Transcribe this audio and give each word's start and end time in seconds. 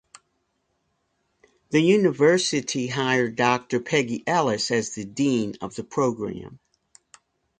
The 1.69 1.79
university 1.79 2.87
hired 2.87 3.35
Doctor 3.35 3.79
Peggy 3.79 4.23
Ellis 4.25 4.71
as 4.71 4.95
the 4.95 5.05
dean 5.05 5.53
of 5.61 5.75
the 5.75 5.83
program. 5.83 6.57